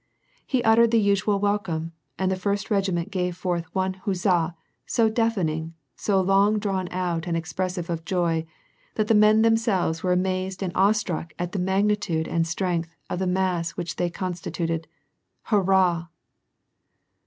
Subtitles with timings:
[0.47, 4.55] He uttered the usual welcome, and the First Regiment gave forth one huzza
[4.87, 8.47] so deafening, so long drawn out and expressive of joy,
[8.95, 13.27] that the men themselves were amazed and awestruck at the magnitude and strength of the
[13.27, 14.87] mass which they consti tuted:
[15.51, 16.07] «Hurrah